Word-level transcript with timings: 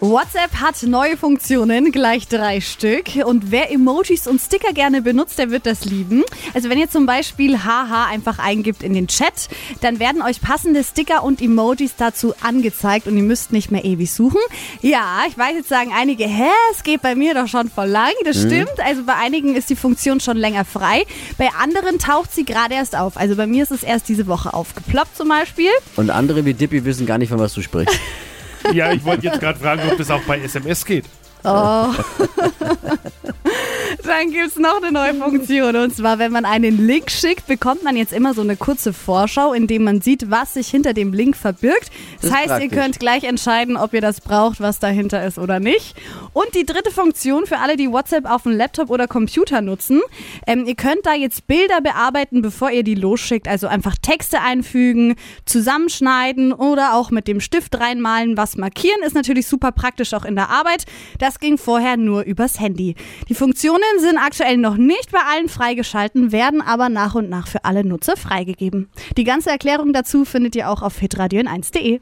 WhatsApp 0.00 0.60
hat 0.60 0.82
neue 0.82 1.16
Funktionen, 1.16 1.92
gleich 1.92 2.28
drei 2.28 2.60
Stück. 2.60 3.06
Und 3.24 3.50
wer 3.50 3.70
Emojis 3.70 4.26
und 4.26 4.40
Sticker 4.40 4.72
gerne 4.72 5.02
benutzt, 5.02 5.38
der 5.38 5.50
wird 5.50 5.66
das 5.66 5.84
lieben. 5.84 6.22
Also 6.54 6.70
wenn 6.70 6.78
ihr 6.78 6.90
zum 6.90 7.06
Beispiel 7.06 7.64
haha 7.64 8.06
einfach 8.06 8.38
eingibt 8.38 8.82
in 8.82 8.94
den 8.94 9.08
Chat, 9.08 9.48
dann 9.80 9.98
werden 9.98 10.22
euch 10.22 10.40
passende 10.40 10.84
Sticker 10.84 11.22
und 11.22 11.40
Emojis 11.40 11.94
dazu 11.96 12.34
angezeigt 12.42 13.06
und 13.06 13.16
ihr 13.16 13.22
müsst 13.22 13.52
nicht 13.52 13.70
mehr 13.70 13.84
ewig 13.84 14.12
suchen. 14.12 14.40
Ja, 14.82 15.22
ich 15.28 15.36
weiß 15.36 15.54
jetzt 15.56 15.68
sagen 15.68 15.92
einige, 15.94 16.24
hä, 16.24 16.48
es 16.72 16.82
geht 16.82 17.02
bei 17.02 17.14
mir 17.14 17.34
doch 17.34 17.48
schon 17.48 17.70
voll 17.70 17.88
lang. 17.88 18.12
Das 18.24 18.40
stimmt. 18.40 18.80
Also 18.84 19.04
bei 19.04 19.14
einigen 19.14 19.54
ist 19.54 19.70
die 19.70 19.76
Funktion 19.76 20.20
schon 20.20 20.36
länger 20.36 20.64
frei. 20.64 21.04
Bei 21.38 21.48
anderen 21.60 21.98
taucht 21.98 22.32
sie 22.32 22.44
gerade 22.44 22.74
erst 22.74 22.96
auf. 22.96 23.16
Also 23.16 23.36
bei 23.36 23.46
mir 23.46 23.62
ist 23.62 23.72
es 23.72 23.82
erst 23.82 24.08
diese 24.08 24.26
Woche 24.26 24.54
aufgeploppt 24.54 25.16
zum 25.16 25.28
Beispiel. 25.28 25.70
Und 25.96 26.10
andere 26.10 26.44
wie 26.44 26.54
Dippy 26.54 26.84
wissen 26.84 27.06
gar 27.06 27.18
nicht, 27.18 27.30
von 27.30 27.38
was 27.38 27.54
du 27.54 27.62
sprichst. 27.62 27.98
Ja, 28.72 28.92
ich 28.92 29.04
wollte 29.04 29.26
jetzt 29.26 29.40
gerade 29.40 29.58
fragen, 29.58 29.82
ob 29.90 29.96
das 29.98 30.10
auch 30.10 30.22
bei 30.22 30.38
SMS 30.40 30.84
geht. 30.84 31.04
Oh. 31.44 31.48
Dann 34.04 34.30
gibt 34.30 34.46
es 34.48 34.56
noch 34.56 34.76
eine 34.82 34.92
neue 34.92 35.14
Funktion. 35.14 35.74
Und 35.76 35.94
zwar, 35.96 36.18
wenn 36.18 36.32
man 36.32 36.44
einen 36.44 36.86
Link 36.86 37.10
schickt, 37.10 37.46
bekommt 37.46 37.82
man 37.82 37.96
jetzt 37.96 38.12
immer 38.12 38.34
so 38.34 38.42
eine 38.42 38.56
kurze 38.56 38.92
Vorschau, 38.92 39.52
in 39.52 39.66
dem 39.66 39.84
man 39.84 40.00
sieht, 40.00 40.30
was 40.30 40.54
sich 40.54 40.68
hinter 40.68 40.92
dem 40.94 41.12
Link 41.12 41.36
verbirgt. 41.36 41.90
Das, 42.20 42.30
Das 42.30 42.38
heißt, 42.38 42.48
praktisch. 42.48 42.70
ihr 42.72 42.76
könnt 42.78 43.00
gleich 43.00 43.24
entscheiden, 43.24 43.76
ob 43.76 43.94
ihr 43.94 44.00
das 44.00 44.20
braucht, 44.20 44.60
was 44.60 44.78
dahinter 44.78 45.24
ist 45.24 45.38
oder 45.38 45.60
nicht. 45.60 45.94
Und 46.32 46.54
die 46.54 46.64
dritte 46.64 46.90
Funktion 46.90 47.46
für 47.46 47.58
alle, 47.58 47.76
die 47.76 47.90
WhatsApp 47.90 48.30
auf 48.30 48.44
dem 48.44 48.52
Laptop 48.52 48.90
oder 48.90 49.08
Computer 49.08 49.60
nutzen. 49.62 50.00
Ähm, 50.46 50.64
ihr 50.66 50.76
könnt 50.76 51.04
da 51.04 51.14
jetzt 51.14 51.48
Bilder 51.48 51.80
bearbeiten, 51.80 52.40
bevor 52.40 52.70
ihr 52.70 52.84
die 52.84 52.94
losschickt. 52.94 53.48
Also 53.48 53.66
einfach 53.66 53.96
Texte 54.00 54.40
einfügen, 54.40 55.16
zusammenschneiden 55.44 56.52
oder 56.52 56.94
auch 56.94 57.10
mit 57.10 57.26
dem 57.26 57.40
Stift 57.40 57.80
reinmalen, 57.80 58.36
was 58.36 58.56
markieren. 58.56 59.02
Ist 59.02 59.14
natürlich 59.14 59.48
super 59.48 59.72
praktisch 59.72 60.14
auch 60.14 60.24
in 60.24 60.36
der 60.36 60.50
Arbeit. 60.50 60.84
Das 61.18 61.40
ging 61.40 61.58
vorher 61.58 61.96
nur 61.96 62.22
übers 62.22 62.60
Handy. 62.60 62.94
Die 63.28 63.34
Funktionen 63.34 63.80
sind 63.98 64.16
aktuell 64.16 64.56
noch 64.56 64.76
nicht 64.76 65.10
bei 65.10 65.20
allen 65.34 65.48
freigeschalten, 65.48 66.30
werden 66.30 66.62
aber 66.62 66.88
nach 66.88 67.16
und 67.16 67.28
nach 67.28 67.48
für 67.48 67.64
alle 67.64 67.84
Nutzer 67.84 68.16
freigegeben. 68.16 68.88
Die 69.16 69.24
ganze 69.24 69.50
Erklärung 69.50 69.92
dazu 69.92 70.24
findet 70.24 70.54
ihr 70.54 70.70
auch 70.70 70.82
auf 70.82 70.98
hitradio1.de. 70.98 71.98